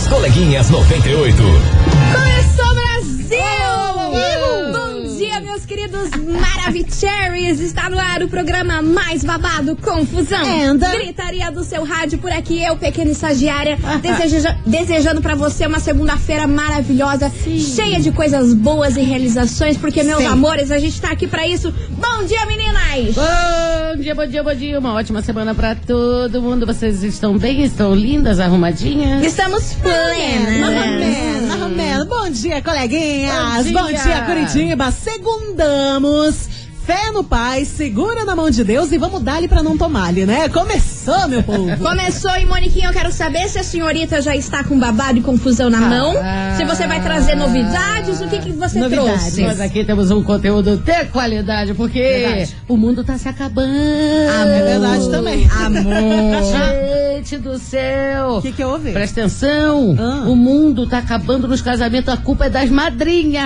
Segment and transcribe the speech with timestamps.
[0.00, 1.36] As coleguinhas 98.
[1.36, 3.59] Começou Brasil!
[5.40, 7.60] Dia, meus queridos Maravicheries!
[7.60, 10.38] Está no ar o programa mais babado, Confusão.
[10.70, 10.90] Anda.
[10.96, 16.46] Gritaria do seu rádio por aqui, eu, pequena estagiária, deseja- desejando pra você uma segunda-feira
[16.46, 17.30] maravilhosa,
[17.74, 20.26] cheia de coisas boas e realizações, porque, meus Sim.
[20.26, 21.72] amores, a gente tá aqui pra isso.
[21.90, 23.14] Bom dia, meninas!
[23.14, 24.78] Bom dia, bom dia, bom dia.
[24.78, 26.66] Uma ótima semana pra todo mundo.
[26.66, 27.62] Vocês estão bem?
[27.62, 29.24] Estão lindas, arrumadinhas?
[29.24, 30.60] Estamos plenas.
[30.60, 32.04] Marromeno, marromeno.
[32.06, 33.66] Bom dia, coleguinhas.
[33.70, 34.02] Bom Bom dia.
[34.02, 34.90] dia, Curitiba.
[35.30, 36.48] Segundamos.
[36.84, 40.48] Fé no Pai, segura na mão de Deus e vamos dar-lhe pra não tomar-lhe, né?
[40.48, 41.76] Começou, meu povo.
[41.78, 45.70] Começou e Moniquinha, eu quero saber se a senhorita já está com babado e confusão
[45.70, 46.14] na mão.
[46.56, 49.20] Se você vai trazer novidades, o que, que você Novidades.
[49.20, 49.42] trouxe?
[49.42, 52.56] Nós aqui temos um conteúdo de qualidade, porque Verdade.
[52.66, 53.70] o mundo tá se acabando.
[53.70, 55.48] É verdade também.
[55.48, 55.92] Amor.
[57.20, 58.38] Gente do céu!
[58.38, 58.90] O que que houve?
[58.92, 59.94] Presta atenção!
[59.96, 60.24] Ah.
[60.28, 63.44] O mundo tá acabando nos casamentos, a culpa é das madrinhas!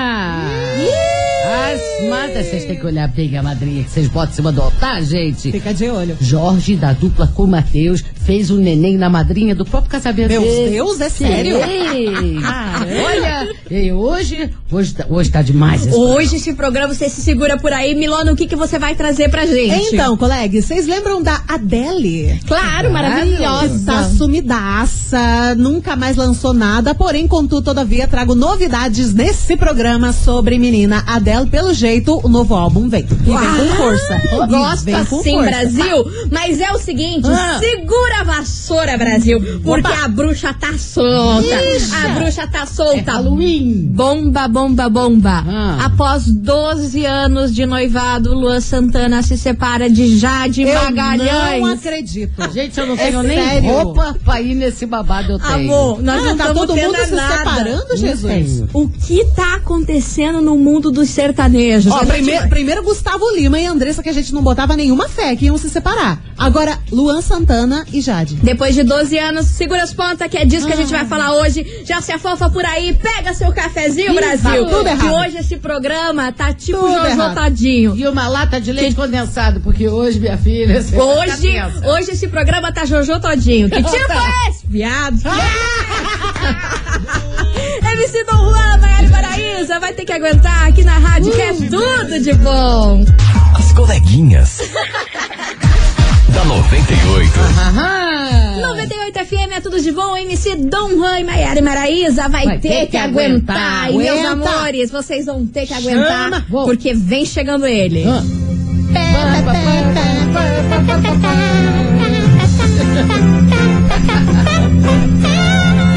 [1.44, 4.62] As madrinhas, vocês têm que olhar bem a madrinha que vocês botam em cima do
[4.62, 5.52] altar, gente!
[5.52, 6.16] Fica de olho.
[6.18, 10.70] Jorge, da dupla com Matheus, fez um neném na madrinha do próprio casamento Meu dele.
[10.70, 11.56] Deus, é sério?
[11.58, 12.38] Sim.
[13.04, 15.86] Olha, e hoje, hoje, tá- hoje tá demais.
[15.86, 17.94] esse Hoje esse programa você se segura por aí.
[17.94, 19.94] Milona, o que, que você vai trazer pra gente?
[19.94, 22.40] Então, colegas, vocês lembram da Adele?
[22.46, 23.84] Claro, Que maravilhosa.
[23.92, 31.02] tá sumidaça, nunca mais lançou nada, porém, contudo, todavia, trago novidades nesse programa sobre menina
[31.06, 31.46] Adele.
[31.46, 33.02] Pelo jeito, o novo álbum vem.
[33.02, 34.20] E vem com força.
[34.48, 35.42] Gosta sim, força.
[35.50, 36.04] Brasil.
[36.30, 37.58] Mas é o seguinte, Ah.
[37.58, 39.40] segura a vassoura, Brasil.
[39.62, 40.04] Porque Opa.
[40.04, 41.46] a bruxa tá solta.
[41.76, 41.94] Ixi.
[41.94, 43.12] A bruxa tá É solta.
[43.12, 43.86] Halloween.
[43.92, 45.44] Bomba, bomba, bomba.
[45.46, 45.84] Ah.
[45.86, 51.60] Após 12 anos de noivado, Luan Santana se separa de Jade Eu Magalhães.
[51.62, 52.52] não acredito.
[52.52, 53.70] Gente, eu não É tenho nem sério?
[53.70, 55.54] roupa pra ir nesse babado, eu tenho.
[55.74, 57.38] Amor, nós Ah, não tá todo mundo se nada.
[57.38, 58.64] separando, Não Jesus?
[58.72, 61.92] O que tá acontecendo no mundo dos sertanejos?
[61.92, 65.46] Ó, primeiro, primeiro Gustavo Lima e Andressa, que a gente não botava nenhuma fé que
[65.46, 66.20] iam se separar.
[66.38, 68.34] Agora, Luan Santana e Jade.
[68.36, 71.32] Depois de 12 anos, segura as pontas, que é disso que a gente vai falar
[71.34, 71.64] hoje.
[71.84, 74.64] Já se afofa por aí, pega seu cafezinho, Ih, Brasil.
[74.64, 75.00] tá tudo errado.
[75.00, 77.34] Que hoje esse programa tá tipo Tudo Jojo errado.
[77.34, 77.96] Todinho.
[77.96, 80.82] E uma lata de leite condensado, porque hoje, minha filha.
[80.82, 83.70] você Hoje, tá hoje esse programa tá Jojo Todinho.
[83.70, 84.66] Que tipo é esse?
[84.66, 85.18] Viado.
[87.94, 91.52] MC Dom Juan, Maiara e Paraísa, vai ter que aguentar aqui na rádio, que é
[91.52, 93.04] tudo de bom.
[93.56, 94.58] As coleguinhas.
[96.44, 97.40] da 98.
[97.40, 98.60] Aham.
[98.60, 100.16] 98 FM é tudo de bom.
[100.16, 103.90] MC Dom Juan e Maiara e Maraísa vai, ter, que, aguentar.
[103.90, 104.30] E meus Aguenta.
[104.50, 106.46] amores, vocês vão ter que aguentar, Chama.
[106.48, 108.04] Porque vem chegando ele.
[108.06, 108.22] Ah.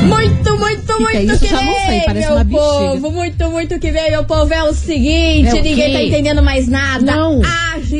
[0.04, 2.60] Muito, muito, que muito é que não sei, vem, parece meu bexiga.
[2.60, 3.12] povo.
[3.12, 4.54] Muito, muito que vem, meu povo.
[4.54, 5.94] É o seguinte, É o ninguém quê?
[5.98, 7.04] tá entendendo mais nada.
[7.16, 7.42] Não.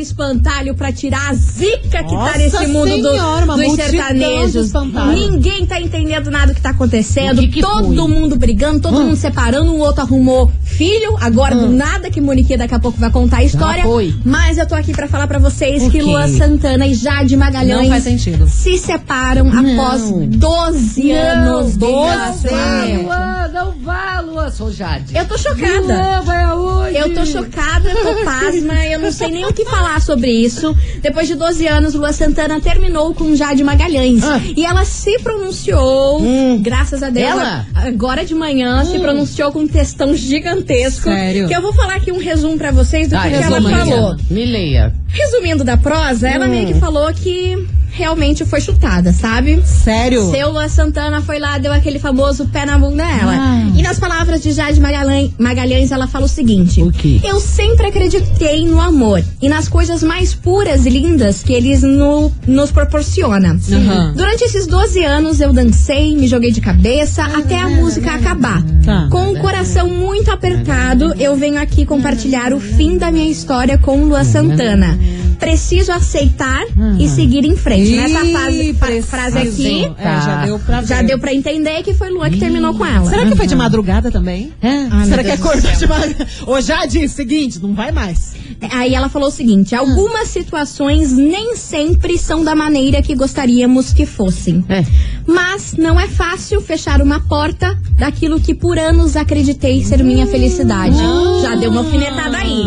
[0.00, 4.72] Espantalho pra tirar a zica que Nossa tá nesse mundo do- Senhora, uma dos sertanejos.
[5.14, 7.40] Ninguém tá entendendo nada do que tá acontecendo.
[7.40, 8.08] Que que todo foi?
[8.08, 9.04] mundo brigando, todo Hum.
[9.06, 9.72] mundo separando.
[9.72, 11.16] O outro arrumou filho.
[11.20, 13.84] Agora, do nada que Monique daqui a pouco vai contar a história.
[14.24, 16.02] Mas eu tô aqui pra falar pra vocês que quê?
[16.02, 18.04] Luan Santana e Jade Magalhães
[18.38, 23.08] Não se separam após 12 anos de 12 relacionamento.
[23.58, 24.50] Não vá, Luan.
[24.52, 25.16] Sou Jade.
[25.16, 25.80] Eu tô chocada.
[25.82, 26.96] Luan, vai aonde?
[26.96, 30.74] Eu tô chocada, eu tô pasma, eu não sei nem o que falar sobre isso.
[31.02, 34.22] Depois de 12 anos, Lua Santana terminou com Jade Magalhães.
[34.24, 34.40] Ah.
[34.56, 36.20] E ela se pronunciou,
[36.60, 37.66] graças a Deus, Ela?
[37.74, 41.10] agora de manhã, se pronunciou com um textão gigantesco.
[41.10, 41.48] Sério?
[41.48, 44.16] Que eu vou falar aqui um resumo pra vocês do Ah, que, que ela falou.
[44.30, 44.94] Me leia.
[45.08, 46.50] Resumindo da prosa, ela Hum.
[46.50, 47.66] meio que falou que
[47.98, 49.60] realmente foi chutada, sabe?
[49.64, 50.30] Sério?
[50.30, 53.34] Seu Lua Santana foi lá, deu aquele famoso pé na bunda dela.
[53.36, 53.66] Ah.
[53.76, 57.20] E nas palavras de Jade Magalhães, Magalhães, ela fala o seguinte: O quê?
[57.24, 62.30] Eu sempre acreditei no amor e nas coisas mais puras e lindas que eles no-
[62.46, 63.58] nos proporciona.
[63.70, 64.14] Aham.
[64.16, 68.62] Durante esses 12 anos eu dancei, me joguei de cabeça até a música acabar.
[68.84, 69.08] Tá.
[69.10, 74.04] Com o coração muito apertado, eu venho aqui compartilhar o fim da minha história com
[74.04, 74.98] Lua Santana.
[75.38, 76.64] Preciso aceitar
[76.98, 77.96] e seguir em frente.
[77.96, 82.28] Nessa fase, frase aqui, É, já deu pra já deu pra entender que foi Lua
[82.30, 83.08] que terminou com ela.
[83.08, 84.52] Será que foi de madrugada também?
[84.60, 85.04] É?
[85.06, 86.26] Será que acordou de madrugada?
[86.46, 88.34] Ô, Jade, seguinte, não vai mais.
[88.72, 94.04] Aí ela falou o seguinte: algumas situações nem sempre são da maneira que gostaríamos que
[94.04, 94.64] fossem.
[94.68, 94.84] É.
[95.26, 100.96] Mas não é fácil fechar uma porta daquilo que por anos acreditei ser minha felicidade.
[101.42, 102.62] Já deu uma alfinetada aí.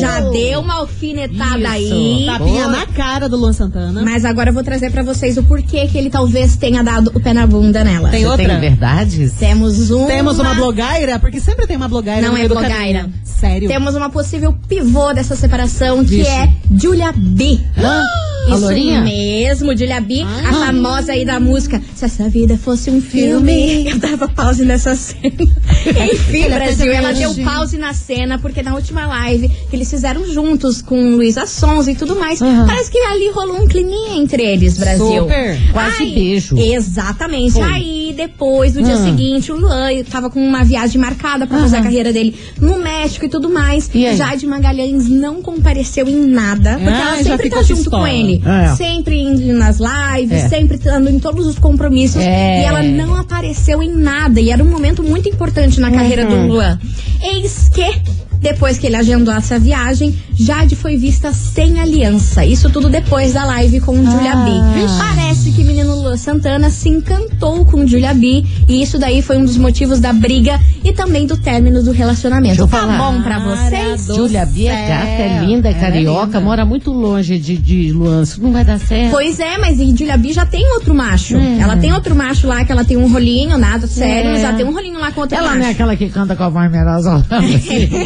[0.00, 1.66] Já deu uma alfinetada Isso.
[1.80, 2.26] Aí.
[2.26, 2.76] Tapinha Boa.
[2.76, 4.02] na cara do Luan Santana.
[4.02, 7.20] Mas agora eu vou trazer pra vocês o porquê que ele talvez tenha dado o
[7.20, 8.08] pé na bunda nela.
[8.10, 8.46] Tem Você outra?
[8.48, 9.32] tem verdades?
[9.34, 12.54] Temos uma, Temos uma blogueira, porque sempre tem uma blogueira Não no é meio do
[12.54, 13.08] blogueira.
[13.24, 13.68] Sério?
[13.68, 16.30] Temos uma possível pivô dessa separação, que Vixe.
[16.30, 17.58] é Julia B.
[17.78, 18.04] Hã?
[18.52, 19.00] Isso Lourinha?
[19.02, 23.88] mesmo, Julia B, a famosa aí da música Se essa vida fosse um filme.
[23.88, 25.20] Eu dava pause nessa cena.
[26.12, 30.26] Enfim, Ela Brasil, ela deu pause na cena, porque na última live que eles fizeram
[30.32, 32.66] juntos com Luísa Sons e tudo mais, Aham.
[32.66, 35.06] parece que ali rolou um climinha entre eles, Brasil.
[35.22, 35.58] Super.
[35.72, 36.58] Quase Ai, beijo.
[36.58, 37.52] Exatamente.
[37.52, 37.62] Foi.
[37.62, 39.04] Aí, depois, no dia Ah.
[39.04, 43.24] seguinte, o Luan tava com uma viagem marcada pra fazer a carreira dele no México
[43.24, 43.90] e tudo mais.
[43.94, 44.16] E aí?
[44.16, 48.08] Jade Magalhães não compareceu em nada, porque Ah, ela sempre tá junto com pistola.
[48.44, 48.72] Ele.
[48.72, 48.76] É.
[48.76, 50.48] Sempre indo nas lives, É.
[50.48, 52.22] sempre estando em todos os compromissos.
[52.22, 52.62] É.
[52.62, 54.40] E ela não apareceu em nada.
[54.40, 56.46] E era um momento muito importante na carreira Uhum.
[56.48, 56.78] do Luan.
[57.22, 58.00] Eis que.
[58.40, 60.14] Depois que ele agendou essa viagem,
[60.44, 62.44] Jade foi vista sem aliança.
[62.44, 64.50] Isso tudo depois da live com Julia B.
[64.50, 65.14] Ah.
[65.14, 68.44] Parece que o menino Luan Santana se encantou com Julia B.
[68.68, 72.56] E isso daí foi um dos motivos da briga e também do término do relacionamento.
[72.56, 74.06] Deixa eu Tá bom pra vocês?
[74.06, 76.40] Do Júlia Bia é gata, é linda, é Ela é carioca, linda.
[76.40, 78.22] mora muito longe de, de Luan.
[78.22, 79.10] Isso não vai dar certo.
[79.10, 81.36] Pois é, mas e Julia B já tem outro macho.
[81.36, 81.58] É.
[81.58, 84.32] Ela tem outro macho lá que ela tem um rolinho, nada sério, É.
[84.32, 85.58] mas ela tem um rolinho lá com outro Ela macho.
[85.58, 87.24] não é aquela que canta com a voz merosa.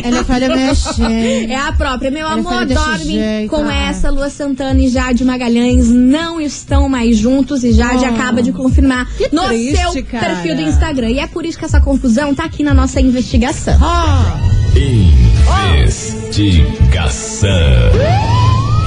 [0.05, 1.51] Ela falha mexer.
[1.51, 2.11] É a própria.
[2.11, 3.75] Meu Ela amor, dorme jeito, com ah.
[3.75, 4.11] essa.
[4.11, 8.09] Lua Santana e Jade Magalhães não estão mais juntos e Jade Oh.
[8.09, 10.27] acaba de confirmar Que no triste, seu cara.
[10.27, 11.11] perfil do Instagram.
[11.11, 13.75] E é por isso que essa confusão tá aqui na nossa investigação.
[14.75, 17.49] Investigação.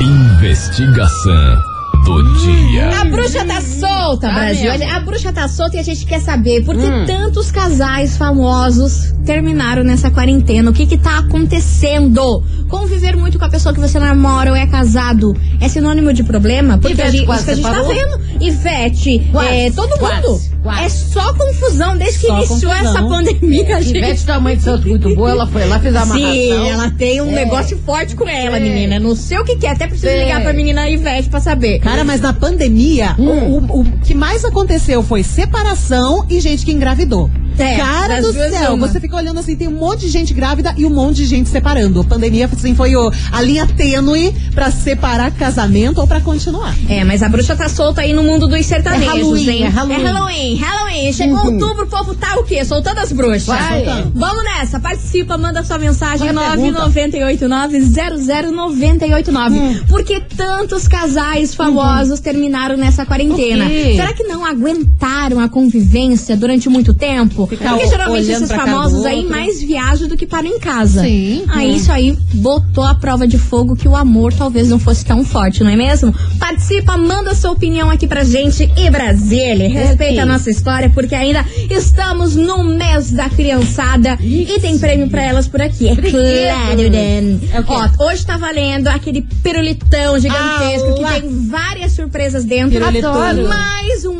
[0.01, 2.99] Investigação do dia.
[3.01, 4.71] A bruxa tá solta, Tá Brasil.
[4.71, 4.91] mesmo.
[4.95, 7.05] A bruxa tá solta e a gente quer saber por que Hum.
[7.05, 10.69] tantos casais famosos terminaram nessa quarentena.
[10.71, 12.43] O que que tá acontecendo?
[12.69, 16.77] Conviver muito com a pessoa que você namora ou é casado é sinônimo de problema?
[16.77, 18.43] Porque Ivete a gente, quase isso que a gente tá vendo.
[18.43, 20.27] Ivete, Quase, é, todo quase, mundo.
[20.39, 20.56] quase.
[20.71, 22.97] É só confusão desde que Só iniciou confusão.
[22.97, 23.97] essa pandemia, gente.
[23.97, 26.31] Ivete tamanho de santo muito boa, ela foi lá, fez a amarração.
[26.33, 27.31] Sim, ela tem um É.
[27.45, 28.59] negócio forte com ela, É.
[28.59, 28.99] menina.
[28.99, 30.23] Não sei o que, que é, até preciso É.
[30.25, 31.79] ligar pra menina Ivete pra saber.
[31.79, 33.27] Cara, mas na pandemia, Hum.
[33.27, 37.29] o, o- o que mais aconteceu foi separação e gente que engravidou.
[37.57, 38.87] É, Cara do céu, uma.
[38.87, 41.49] você fica olhando assim, tem um monte de gente grávida e um monte de gente
[41.49, 42.01] separando.
[42.01, 46.75] A pandemia assim, foi o- a linha tênue pra separar casamento ou pra continuar.
[46.89, 49.63] É, mas a bruxa tá solta aí no mundo dos sertanejos, É Halloween, hein?
[49.63, 49.95] é Halloween.
[49.95, 51.13] É Halloween, Halloween.
[51.13, 51.53] Chegou Uhum.
[51.53, 52.63] outubro, o povo tá o quê?
[52.65, 53.45] Soltando as bruxas.
[53.45, 53.83] Vai.
[53.85, 54.11] Soltando.
[54.15, 56.79] Vamos nessa, participa, manda sua mensagem Qual é a pergunta?
[56.89, 59.85] 998900989.
[59.87, 63.65] Por que tantos casais famosos terminaram nessa quarentena?
[63.95, 67.46] Será que não aguentaram a convivência durante muito tempo?
[67.47, 71.01] Ficar Porque geralmente esses famosos aí mais viajam do que param em casa.
[71.03, 71.43] Sim.
[71.49, 71.75] Aí Hum.
[71.75, 75.63] isso aí botou a prova de fogo que o amor talvez não fosse tão forte,
[75.63, 76.13] não é mesmo?
[76.39, 79.69] Participa, manda sua opinião aqui pra gente e Brasília.
[79.69, 85.23] Respeita a nossa história, porque ainda estamos no mês da criançada e tem prêmio pra
[85.23, 85.87] elas por aqui.
[85.89, 87.39] É claro, Dan.
[87.53, 87.73] É o quê?
[87.99, 92.83] Ó, hoje tá valendo aquele pirulitão gigantesco Ah, que tem várias surpresas dentro.
[92.85, 93.47] Adoro.
[93.47, 94.16] Mais um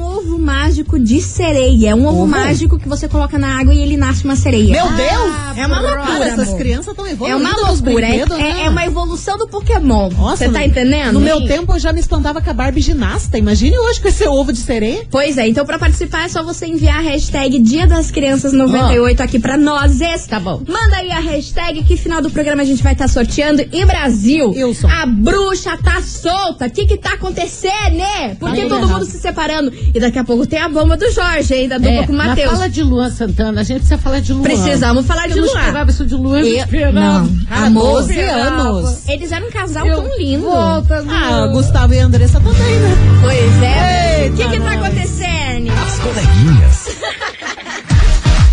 [0.52, 1.90] mágico de sereia.
[1.90, 2.28] É um ovo, Ovo?
[2.28, 4.72] mágico que você coloca na água e ele nasce uma sereia.
[4.72, 5.36] Meu Deus!
[5.58, 7.40] É uma loucura, essas crianças estão É evoluindo.
[7.40, 8.64] uma nos loucura, é, é- né?
[8.66, 10.10] é uma evolução do Pokémon.
[10.12, 11.14] Nossa, Você tá entendendo?
[11.14, 11.48] No meu Sim.
[11.48, 13.38] tempo eu já me espantava com a Barbie ginasta.
[13.38, 15.06] Imagine hoje com esse ovo de sereia.
[15.12, 19.22] Pois é, então pra participar é só você enviar a hashtag Dia das Crianças 98
[19.22, 19.98] aqui pra nós.
[20.30, 20.62] Tá bom.
[20.68, 23.62] Manda aí a hashtag que final do programa a gente vai estar sorteando.
[23.72, 24.88] E Brasil, Wilson.
[24.88, 26.68] a bruxa tá solta.
[26.68, 28.36] O que que tá acontecendo, né?
[28.39, 28.89] Por que Tá todo errado.
[29.00, 29.74] mundo se separando?
[29.94, 31.67] E daqui a pouco tem a bomba do Jorge, hein?
[31.70, 32.51] Da dupla É, com o Matheus.
[32.51, 34.44] fala de Luan Santana, a gente precisa falar de Luan.
[34.44, 35.60] Precisamos falar de Eu não Luan.
[35.62, 38.00] esperava isso de Luan, eu não Eu- não.
[38.00, 38.60] Esperava.
[38.60, 39.08] anos.
[39.10, 40.44] Eles eram um casal Eu- tão lindo.
[40.44, 41.13] Volta, Luan.
[41.13, 42.96] Ah, Gustavo e a Andressa também, né?
[43.22, 44.29] Pois é.
[44.29, 45.72] O que que tá acontecendo?
[45.72, 46.88] As coleguinhas.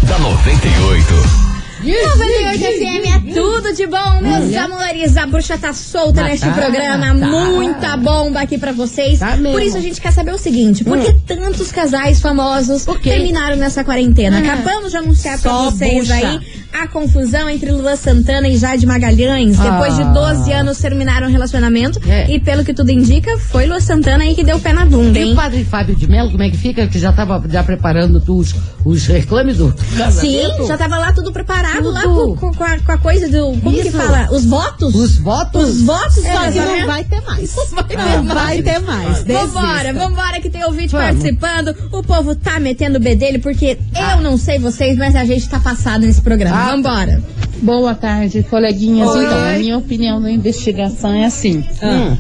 [0.09, 1.54] da 98.
[1.93, 5.17] 98 FM é tudo de bom, meus amores.
[5.17, 7.07] A bruxa tá solta Mas neste tá, programa.
[7.07, 7.26] tá.
[7.26, 9.19] Muita bomba aqui pra vocês.
[9.19, 9.37] Tá.
[9.37, 13.85] Por isso a gente quer saber o seguinte: por que tantos casais famosos terminaram nessa
[13.85, 14.38] quarentena?
[14.38, 14.55] Ah.
[14.55, 16.14] Acabamos de anunciar pra Só vocês bucha.
[16.14, 16.41] aí
[16.73, 19.57] a confusão entre Lua Santana e Jade Magalhães.
[19.59, 20.07] Depois de Ah.
[20.07, 22.00] 12 anos terminaram o relacionamento.
[22.09, 22.31] É.
[22.33, 25.19] E pelo que tudo indica, foi Lua Santana aí que deu o pé na bunda,
[25.19, 25.35] E o hein?
[25.37, 26.87] padre Fábio de Mello, como é que fica?
[26.87, 30.67] Que já tava já preparando os, os reclames do Sim, casamento?
[30.67, 31.74] já tava lá tudo preparado.
[31.83, 32.37] Preocupado lá tudo.
[32.37, 33.61] com, com a, com a coisa do.
[33.61, 33.97] Como que Isso.
[33.97, 34.28] fala?
[34.33, 34.95] Os votos?
[34.95, 35.69] Os votos?
[35.71, 36.23] Os votos, que
[36.61, 37.54] não vai ter mais.
[37.57, 39.23] Não vai ter mais.
[39.25, 39.93] Vambora, Desista.
[40.09, 41.07] vambora que tem ouvinte Vamos.
[41.07, 41.75] participando.
[41.93, 45.61] O povo tá metendo o bedelho porque eu não sei vocês, mas a gente tá
[45.61, 46.57] passado nesse programa.
[46.57, 47.23] Ah, Vambora.
[47.62, 49.09] Boa tarde, coleguinhas.
[49.11, 49.25] Oi.
[49.25, 52.16] Então, a minha opinião da investigação é assim: Hum.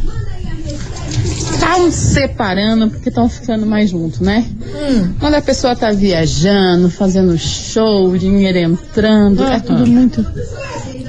[1.64, 4.44] Estão separando porque estão ficando mais juntos, né?
[4.60, 5.12] Hum.
[5.18, 10.24] Quando a pessoa tá viajando, fazendo show, dinheiro entrando, é tudo muito.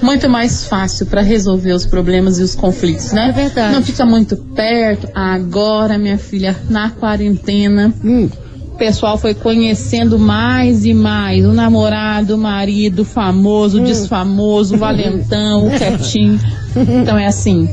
[0.01, 3.29] Muito mais fácil para resolver os problemas e os conflitos, né?
[3.29, 3.73] É verdade.
[3.73, 5.07] Não fica muito perto.
[5.15, 8.29] Agora, minha filha, na quarentena, Hum.
[8.73, 14.75] o pessoal foi conhecendo mais e mais o namorado, o marido, o famoso, o desfamoso,
[14.75, 16.39] o valentão, o quietinho.
[16.75, 17.69] Então é assim.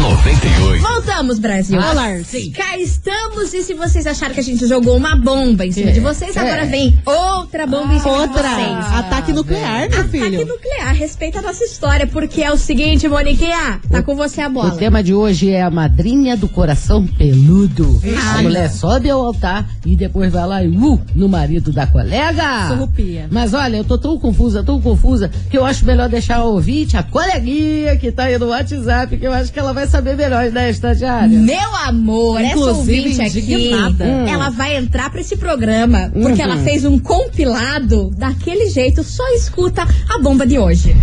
[0.01, 0.81] Da 98.
[0.81, 1.77] Voltamos, Brasil.
[1.79, 2.08] Olá,
[2.55, 3.53] Cá estamos.
[3.53, 6.36] E se vocês acharam que a gente jogou uma bomba em cima É, de vocês,
[6.36, 6.65] agora é.
[6.65, 8.41] vem outra bomba em cima de Outra.
[8.50, 8.86] vocês.
[8.96, 10.46] Ataque nuclear, meu Ataque filho.
[10.48, 14.51] nuclear, respeita a nossa história, porque é o seguinte, Moniquinha, tá com você a O
[14.51, 14.72] bola.
[14.75, 18.01] tema de hoje é a madrinha do coração peludo.
[18.25, 18.43] A Ai.
[18.43, 22.67] mulher sobe ao altar e depois vai lá e uh, no marido da colega.
[22.70, 23.27] Surrupia.
[23.31, 26.98] Mas olha, eu tô tão confusa, tão confusa, que eu acho melhor deixar a ouvinte,
[26.98, 30.50] a coleguinha que tá aí no WhatsApp, que eu acho que ela vai saber melhor,
[30.51, 31.27] né, estagiária?
[31.38, 33.71] Meu amor, essa Inclusive, ouvinte aqui.
[34.03, 34.27] Hum.
[34.27, 36.51] ela vai entrar pra esse programa porque Uhum.
[36.51, 40.95] ela fez um compilado daquele jeito, só escuta a bomba de hoje.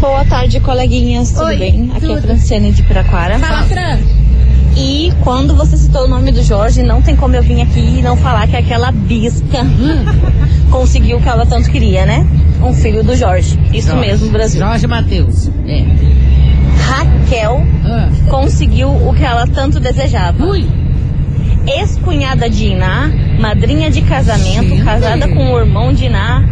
[0.00, 1.30] Boa tarde, coleguinhas.
[1.32, 1.90] Tudo Oi, bem?
[1.90, 2.18] Aqui tudo.
[2.18, 3.38] é Franciane de Piraquara.
[3.38, 3.98] Fala, Fran.
[4.76, 8.02] E quando você citou o nome do Jorge, não tem como eu vir aqui e
[8.02, 9.58] não falar que aquela bisca
[10.70, 12.24] conseguiu o que ela tanto queria, né?
[12.62, 13.58] Um filho do Jorge.
[13.72, 14.08] Isso Jorge.
[14.08, 14.60] mesmo, Brasil.
[14.60, 15.48] Jorge Matheus.
[15.66, 15.84] É.
[16.88, 18.08] Raquel Ah.
[18.28, 20.42] conseguiu o que ela tanto desejava.
[20.44, 20.66] Ui.
[21.66, 24.82] Ex-cunhada de Iná, madrinha de casamento, Gente.
[24.84, 26.42] casada com o irmão de Iná.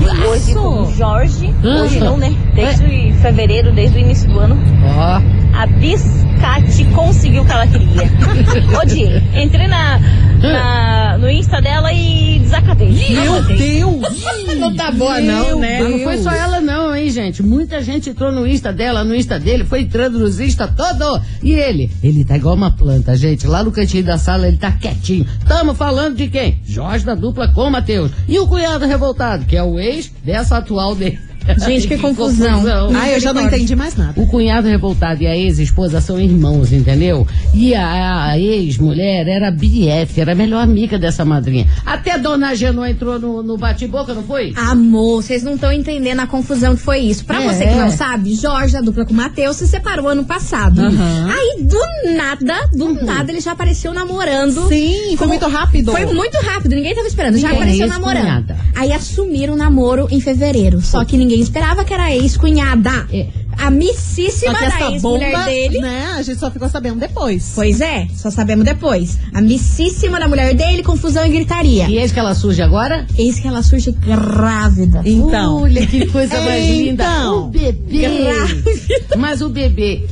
[0.00, 1.52] E hoje com o Jorge.
[1.64, 1.82] Ah.
[1.82, 2.32] Hoje não, né?
[2.54, 4.56] Desde fevereiro, desde o início do ano.
[4.96, 5.20] Ó.
[5.54, 8.10] A Biscate conseguiu o que ela queria.
[8.80, 9.22] Odiei.
[9.34, 9.98] Entrei na,
[10.40, 12.88] na- no Insta dela e desacatei.
[13.10, 14.22] Meu Deus!
[14.58, 15.80] Não tá boa não, né?
[15.82, 17.42] Mas não foi só ela não, hein, gente?
[17.42, 21.20] Muita gente entrou no Insta dela, no Insta dele, foi entrando nos Insta todo.
[21.42, 21.90] E ele?
[22.02, 23.46] Ele tá igual uma planta, gente.
[23.46, 25.26] Lá no cantinho da sala ele tá quietinho.
[25.46, 26.60] Tamo falando de quem?
[26.64, 28.10] Jorge da dupla com Matheus.
[28.28, 31.18] E o cunhado revoltado, que é o ex dessa atual dele.
[31.64, 32.62] Gente, que confusão.
[32.96, 34.12] Ah, eu já não entendi mais nada.
[34.20, 37.26] O cunhado revoltado e a ex-esposa são irmãos, entendeu?
[37.54, 41.66] E a, a ex-mulher era BF, era a melhor amiga dessa madrinha.
[41.84, 44.52] Até Dona Genô entrou no, no bate-boca, não foi?
[44.56, 47.24] Amor, vocês não estão entendendo a confusão que foi isso.
[47.24, 47.46] Pra É.
[47.52, 50.80] você que não sabe, Jorge, da dupla com o Matheus, se separou ano passado.
[50.82, 54.68] Aí, do nada, do nada, ele já apareceu namorando.
[54.68, 55.92] Sim, foi muito rápido.
[55.92, 57.36] Foi muito rápido, ninguém tava esperando.
[57.38, 58.22] Já Ninguém, apareceu ex-cunhada.
[58.22, 58.54] namorando.
[58.76, 60.80] Aí assumiram o namoro em fevereiro.
[60.80, 63.06] Só que ninguém esperava que era ex-cunhada.
[63.12, 63.26] É.
[63.58, 65.78] A missíssima Só que da ex-mulher dele.
[65.80, 67.52] né, a gente só ficou sabendo depois.
[67.54, 69.18] Pois é, só sabemos depois.
[69.34, 71.86] A missíssima da mulher dele, confusão e gritaria.
[71.88, 73.06] E eis que ela surge agora?
[73.16, 75.02] Eis que ela surge grávida.
[75.04, 75.62] Então.
[75.62, 77.04] Olha que coisa mais linda.
[77.04, 77.44] Então.
[77.44, 78.08] O bebê.
[78.08, 79.16] Grávida.
[79.18, 80.06] Mas o bebê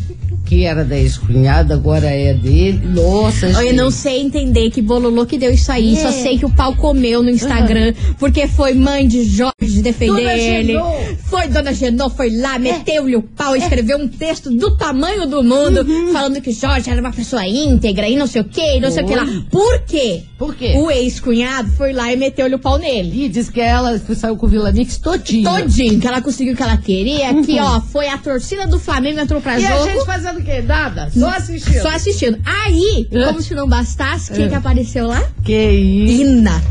[0.51, 2.81] que era da ex-cunhada, agora é dele.
[2.85, 3.73] Nossa, Eu gente.
[3.75, 5.97] não sei entender que bololô que deu isso aí.
[5.97, 6.03] É.
[6.03, 10.33] Só sei que o pau comeu no Instagram, porque foi mãe de Jorge defender Dona
[10.33, 10.73] ele.
[10.73, 10.93] Genô.
[11.29, 13.37] Foi Dona Genô, foi lá, meteu-lhe o É.
[13.37, 16.13] pau, escreveu um texto do tamanho do mundo, Uhum.
[16.13, 19.07] falando que Jorge era uma pessoa íntegra e não sei o que, não sei o
[19.07, 19.25] que lá.
[19.53, 20.23] Por quê?
[20.37, 20.73] Por quê?
[20.79, 23.27] O ex-cunhado foi lá e meteu-lhe o pau nele.
[23.27, 25.45] E diz que ela saiu com o Vila Mix todinho.
[25.49, 29.21] Todinho, que ela conseguiu o que ela queria, que ó, foi a torcida do Flamengo
[29.21, 29.61] entrou pra Uhum.
[29.61, 29.91] E a jogo.
[29.93, 30.63] gente fazendo quê?
[30.63, 31.11] Nada?
[31.11, 31.83] Só assistindo.
[31.83, 32.39] Só assistindo.
[32.45, 35.23] Aí, como se não bastasse, quem que apareceu lá?
[35.45, 36.23] Que isso?
[36.23, 36.63] Ina.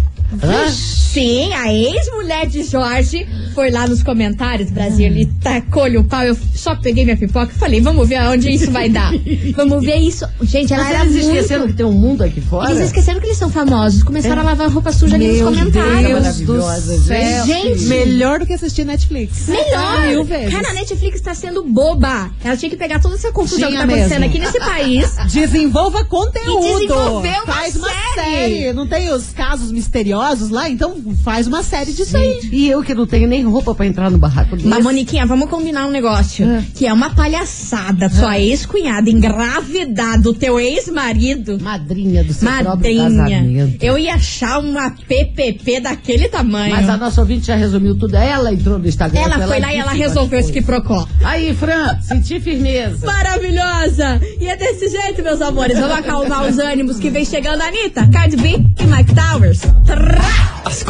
[0.43, 0.67] Hã?
[1.13, 5.09] Sim, a ex-mulher de Jorge foi lá nos comentários, Brasil, Ah.
[5.09, 6.23] ele tacou-lhe o pau.
[6.23, 9.11] Eu só peguei minha pipoca e falei, vamos ver aonde isso vai dar.
[9.55, 10.25] vamos ver isso.
[10.43, 11.35] Gente, ela Mas era eles muito...
[11.37, 12.69] esqueceram que tem um mundo aqui fora?
[12.71, 14.03] Eles esqueceram que eles são famosos.
[14.03, 16.37] Começaram a lavar roupa suja ali nos Meu comentários.
[16.37, 17.45] Deus do céu.
[17.45, 17.83] gente.
[17.85, 19.47] Melhor do que assistir Netflix.
[19.47, 20.07] Melhor!
[20.07, 20.53] Mil vezes.
[20.53, 22.29] Cara, a Netflix tá sendo boba.
[22.43, 24.25] Ela tinha que pegar toda essa confusão Tinha que tá acontecendo mesmo.
[24.25, 25.15] aqui nesse país.
[25.33, 26.67] Desenvolva conteúdo.
[26.67, 28.13] E desenvolver uma faz uma série.
[28.15, 28.73] série.
[28.73, 30.69] Não tem os casos misteriosos lá?
[30.69, 32.39] Então faz uma série disso aí.
[32.51, 34.67] E eu que não tenho nem roupa pra entrar no barraco desse.
[34.67, 36.45] Mas, Moniquinha, vamos combinar um negócio.
[36.75, 38.09] Que é uma palhaçada.
[38.09, 41.59] Sua ex-cunhada engravidar do teu ex-marido.
[41.61, 43.03] Madrinha do seu próprio Madrinha.
[43.03, 43.83] casamento.
[43.83, 46.75] Eu ia achar uma PPP daquele tamanho.
[46.75, 48.15] Mas a nossa ouvinte já resumiu tudo.
[48.15, 49.19] Ela entrou no Instagram.
[49.21, 50.51] Ela foi lá e ela resolveu esse coisas.
[50.51, 51.07] quiprocó.
[51.23, 53.05] Aí, Fran, senti firmeza.
[53.05, 54.21] Maravilhosa!
[54.39, 55.77] E é desse jeito, meus amores.
[55.79, 58.49] Vamos acalmar os ânimos que vem chegando a Anitta, Cardi B
[58.79, 59.61] e Mike Towers.
[59.85, 60.38] Trá!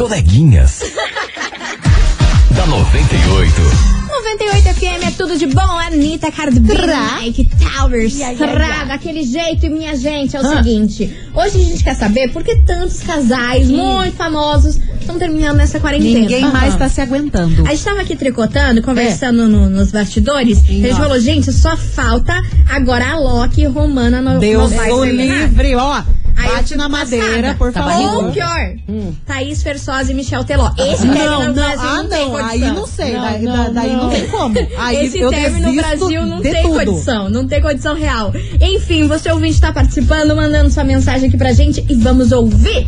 [0.00, 0.80] As coleguinhas.
[2.56, 3.52] da 98.
[4.08, 5.60] 98 FM é tudo de bom.
[5.60, 6.72] Anitta, Cardi B,
[7.20, 8.14] Mike Towers.
[8.88, 9.66] Daquele jeito.
[9.66, 10.56] E minha gente, é o Ah.
[10.56, 11.14] seguinte.
[11.34, 16.18] Hoje a gente quer saber por que tantos casais muito famosos estão terminando nessa quarentena.
[16.20, 16.52] Ninguém Aham.
[16.54, 17.66] mais tá se aguentando.
[17.66, 20.60] A gente tava aqui tricotando, conversando no- nos bastidores.
[20.66, 20.96] a gente ó.
[20.96, 22.40] falou, gente, só falta
[22.70, 26.02] agora a Loki e Romana no Deus no livre, ó.
[26.36, 27.54] Aí Bate na madeira, passada.
[27.56, 28.24] por Tá favor.
[28.26, 29.12] Ou pior, Hum.
[29.26, 30.70] Thaís Versosa e Michel Teló.
[30.78, 32.48] Esse término Não, no não, Brasil ah, não tem condição.
[32.50, 34.02] aí não sei, Não, daí, não, da- daí não.
[34.04, 34.10] não.
[34.10, 34.54] tem como.
[34.78, 36.74] Aí Esse eu término no Brasil não tem tudo.
[36.84, 38.32] condição, não tem condição real.
[38.60, 42.86] Enfim, você ouvinte tá participando, mandando sua mensagem aqui pra gente e vamos ouvir.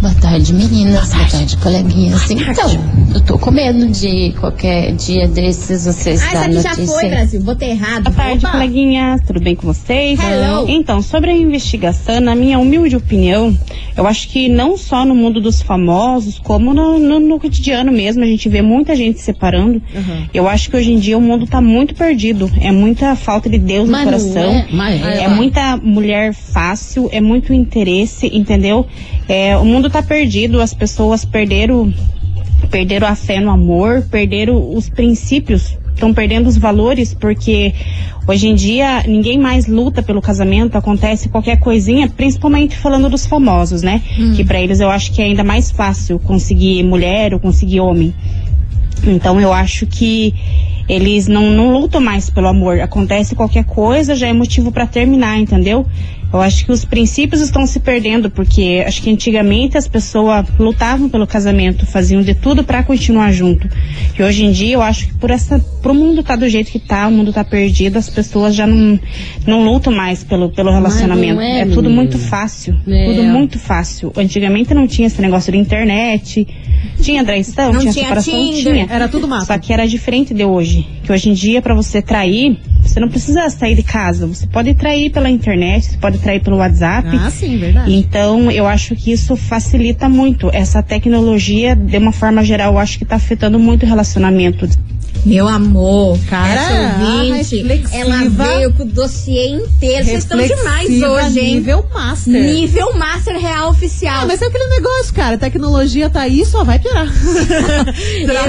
[0.00, 1.12] Boa tarde, meninas.
[1.12, 2.30] Boa tarde, coleguinhas.
[2.30, 2.70] Então,
[3.14, 6.86] eu tô com medo de qualquer dia desses vocês Ah, essa dar aqui já notícia.
[6.86, 7.42] foi, Brasil.
[7.42, 8.04] Botei errado.
[8.04, 8.52] Boa tarde, Opa.
[8.52, 9.20] coleguinhas.
[9.26, 10.18] Tudo bem com vocês?
[10.18, 10.66] Hello.
[10.70, 13.54] Então, sobre a investigação, na minha humilde opinião,
[13.94, 18.22] eu acho que não só no mundo dos famosos, como no, no- no cotidiano mesmo,
[18.22, 19.82] a gente vê muita gente se separando.
[20.32, 22.50] Eu acho que hoje em dia o mundo tá muito perdido.
[22.62, 24.50] É muita falta de Deus Mas no coração.
[24.50, 25.24] é, mas é.
[25.24, 28.86] É muita mulher fácil, é muito interesse, entendeu?
[29.28, 31.92] É, o mundo tá perdido, as pessoas perderam
[32.70, 37.74] perderam a fé no amor, perderam os princípios, estão perdendo os valores, porque
[38.28, 43.82] hoje em dia ninguém mais luta pelo casamento, acontece qualquer coisinha, principalmente falando dos famosos,
[43.82, 44.02] né?
[44.36, 48.14] Que pra eles eu acho que é ainda mais fácil conseguir mulher ou conseguir homem.
[49.04, 50.34] Então eu acho que
[50.88, 52.80] eles não, não lutam mais pelo amor.
[52.80, 55.86] Acontece qualquer coisa, já é motivo pra terminar, entendeu?
[56.32, 61.08] Eu acho que os princípios estão se perdendo, porque acho que antigamente as pessoas lutavam
[61.08, 63.68] pelo casamento, faziam de tudo pra continuar junto.
[64.16, 66.78] E hoje em dia eu acho que por essa, pro mundo tá do jeito que
[66.78, 68.98] tá, o mundo tá perdido, as pessoas já não,
[69.46, 71.40] não lutam mais pelo, pelo relacionamento.
[71.40, 72.76] é, é tudo muito fácil.
[72.86, 73.06] É.
[73.06, 74.12] Tudo muito fácil.
[74.16, 76.46] Antigamente não tinha esse negócio de internet,
[77.00, 78.86] tinha traição, Não tinha separação, tinha.
[78.88, 79.46] Era tudo mato.
[79.46, 80.86] Só que era diferente de hoje.
[81.02, 82.58] Que hoje em dia, pra você trair,
[82.90, 84.26] você não precisa sair de casa.
[84.26, 87.08] Você pode trair pela internet, você pode trair pelo WhatsApp.
[87.16, 87.94] Ah, sim, verdade.
[87.94, 90.50] Então, eu acho que isso facilita muito.
[90.52, 94.68] Essa tecnologia, de uma forma geral, eu acho que tá afetando muito o relacionamento.
[95.24, 100.04] Meu amor, Cara, essa ouvinte, ela veio com o dossiê inteiro.
[100.04, 101.54] Vocês estão demais hoje, hein?
[101.56, 102.32] Nível master.
[102.42, 104.22] Nível Master Real Oficial.
[104.22, 105.34] Ah, mas é aquele negócio, cara.
[105.34, 107.06] A tecnologia tá aí, só vai piorar.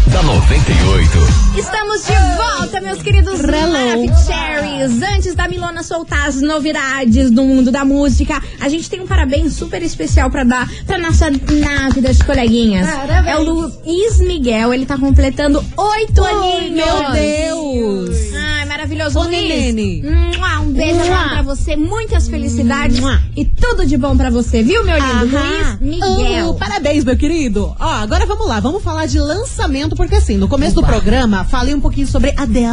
[0.07, 1.11] da 98.
[1.57, 5.01] Estamos de volta, meus queridos Maravicheries.
[5.01, 9.51] Antes da Milona soltar as novidades do mundo da música, a gente tem um parabéns
[9.51, 12.89] super especial pra dar pra nossa nave das coleguinhas.
[12.89, 13.27] Parabéns.
[13.27, 16.71] É o Luiz Miguel, ele tá completando oito aninhos.
[16.71, 18.33] Meu Deus!
[18.33, 19.75] Ai, maravilhoso, Ô, Luiz.
[20.05, 23.21] Mua, Um beijo enorme pra você, muitas felicidades Mua.
[23.37, 25.37] E tudo de bom pra você, viu, meu lindo?
[25.37, 25.77] Aham.
[25.79, 26.49] Luiz Miguel.
[26.49, 27.73] Oh, parabéns, meu querido.
[27.79, 31.75] Ó, agora vamos lá, vamos falar de lançamento, porque assim, no começo do programa, falei
[31.75, 32.67] um pouquinho sobre a Adele.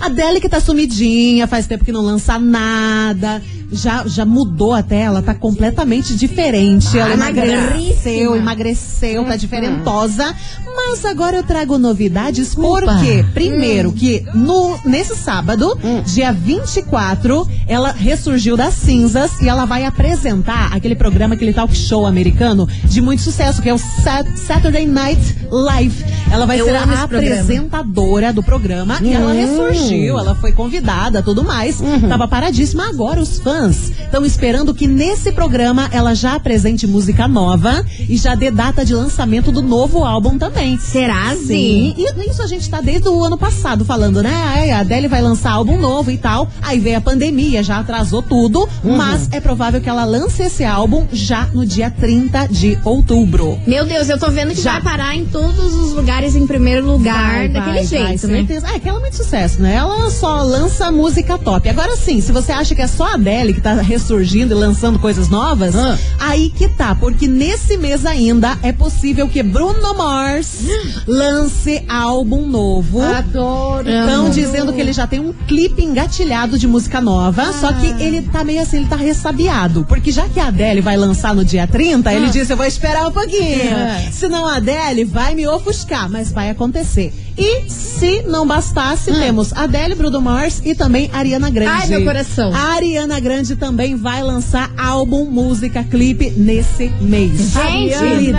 [0.00, 3.42] Adele que tá sumidinha, faz tempo que não lança nada.
[3.74, 6.96] Já, já mudou até, ela tá completamente diferente.
[6.98, 8.36] Ela Ah, emagreceu, magríssima.
[8.36, 10.34] emagreceu, tá diferentosa.
[10.76, 18.56] Mas agora eu trago novidades, porque, primeiro, que no, nesse sábado, dia 24, ela ressurgiu
[18.58, 23.62] das cinzas e ela vai apresentar aquele programa, aquele talk show americano de muito sucesso,
[23.62, 26.04] que é o Sat- Saturday Night Live.
[26.32, 27.04] Ela vai Eu ser a esse programa.
[27.04, 31.80] apresentadora do programa e ela ressurgiu, ela foi convidada, tudo mais.
[32.08, 32.88] Tava paradíssima.
[32.88, 38.34] Agora os fãs estão esperando que nesse programa ela já apresente música nova e já
[38.34, 40.78] dê data de lançamento do novo álbum também.
[40.78, 41.94] Será, Sim, Zi?
[41.98, 44.72] e isso a gente tá desde o ano passado falando, né?
[44.72, 46.48] A Adele vai lançar álbum novo e tal.
[46.62, 51.06] Aí veio a pandemia, já atrasou tudo, mas é provável que ela lance esse álbum
[51.12, 53.58] já no dia 30 de outubro.
[53.66, 54.72] Meu Deus, eu tô vendo que Já.
[54.72, 58.38] vai parar em todos os lugares em primeiro lugar, daquele vai, jeito, vai, né?
[58.38, 58.66] certeza.
[58.68, 59.74] Ah, é que ela é muito sucesso, né?
[59.74, 61.68] Ela só lança música top.
[61.68, 64.98] Agora sim, se você acha que é só a Adele que tá ressurgindo e lançando
[64.98, 65.98] coisas novas, Ah.
[66.18, 66.94] aí que tá.
[66.94, 70.58] Porque nesse mês ainda é possível que Bruno Mars
[71.06, 73.00] lance álbum novo.
[73.02, 73.88] Adoro.
[73.88, 78.22] Estão dizendo que ele já tem um clipe engatilhado de música nova, só que ele
[78.22, 79.84] tá meio assim, ele tá ressabiado.
[79.88, 83.06] Porque já que a Adele vai lançar no dia 30, ele disse: Eu vou esperar
[83.08, 83.42] um pouquinho.
[83.76, 84.08] É.
[84.12, 87.12] Senão a Adele vai me ofuscar, mas vai acontecer.
[87.36, 91.70] E se não bastasse, temos Adele, Bruno Mars e também Ariana Grande.
[91.72, 92.52] Ai, meu coração.
[92.54, 97.32] A Ariana Grande também vai lançar álbum, música, clipe nesse mês.
[97.52, 98.34] Gente, Lidem,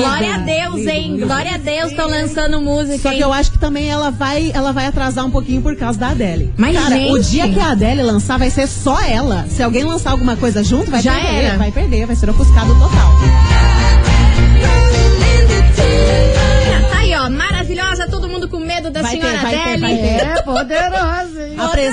[0.00, 1.20] glória a Deus, lidem, hein?
[1.26, 3.20] Glória a Deus, estão lançando música, Só que hein?
[3.22, 6.52] eu acho que também ela vai, ela vai atrasar um pouquinho por causa da Adele.
[6.56, 9.46] Mas, Cara, gente- o dia que a Adele lançar vai ser só ela.
[9.48, 11.34] Se alguém lançar alguma coisa junto, vai Já perder.
[11.44, 11.58] era.
[11.58, 13.37] Vai perder, vai ser ofuscado total.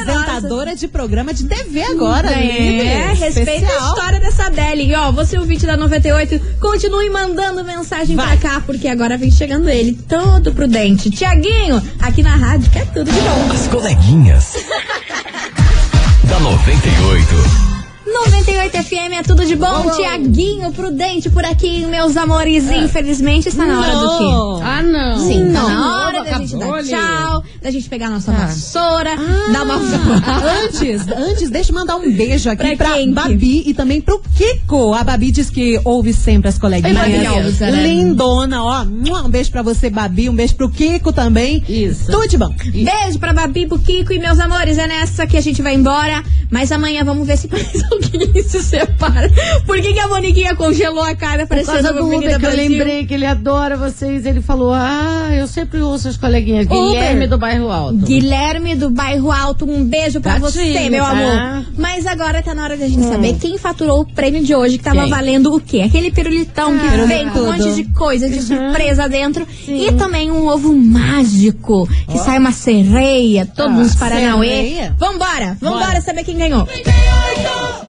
[0.02, 3.08] Apresentadora de programa de TV agora, É, líder.
[3.16, 3.88] respeita a Especial.
[3.90, 4.84] história dessa Adele.
[4.92, 8.38] E ó, você ouvinte da 98, continue mandando mensagem Vai.
[8.38, 11.10] pra cá, porque agora vem chegando ele, todo prudente.
[11.10, 13.52] Tiaguinho, aqui na rádio, que é tudo de bom.
[13.54, 14.54] As coleguinhas.
[16.26, 17.75] da 98.
[18.20, 19.90] 98 FM é tudo de bom.
[19.96, 22.64] Tiaguinho, prudente por aqui, meus amores.
[22.72, 24.24] Infelizmente está na hora do quê?
[24.24, 24.62] Não.
[24.64, 25.20] Ah, não.
[25.20, 26.90] Sim, tá Não, na hora da gente dar ali.
[26.90, 28.36] tchau, da gente pegar a nossa Ah.
[28.48, 29.12] vassoura,
[29.52, 29.76] dar uma.
[30.66, 34.94] Antes, antes, deixa eu mandar um beijo aqui Pra pra, Babi e também pro Kiko.
[34.94, 36.96] A Babi diz que ouve sempre as coleguinhas.
[36.96, 37.84] Maravilhosa, né?
[37.88, 38.82] Lindona, ó.
[38.84, 40.30] Um beijo pra você, Babi.
[40.30, 41.64] Um beijo pro Kiko também.
[41.68, 42.12] Isso.
[42.12, 42.54] Tudo de bom.
[42.72, 44.78] Beijo pra Babi, pro Kiko e meus amores.
[44.78, 46.24] É nessa que a gente vai embora.
[46.56, 49.30] Mas amanhã vamos ver se mais alguém se separa.
[49.68, 53.14] Por que, que a Moniquinha congelou a cara parecendo uma menina que eu lembrei que
[53.14, 54.26] ele adora vocês.
[54.26, 56.66] Ele falou: Ah, eu sempre ouço as coleguinhas.
[56.68, 56.78] Uber.
[56.80, 57.98] Guilherme do Bairro Alto.
[57.98, 61.10] Guilherme do Bairro Alto, um beijo pra Gatinho, você, meu tá?
[61.12, 61.66] amor.
[61.78, 64.84] Mas agora tá na hora da gente saber quem faturou o prêmio de hoje, que
[64.86, 65.10] tava Quem?
[65.10, 65.82] valendo o quê?
[65.82, 69.46] Aquele pirulitão que Ah, vem com um monte de coisa de surpresa dentro.
[69.68, 74.48] E também um ovo mágico, que sai uma sereia, todos Ah, uns Paranauê.
[74.48, 74.96] sereia?
[74.98, 76.02] Vambora, vambora Bora.
[76.02, 76.45] saber quem ganhou.
[76.48, 76.68] Negó.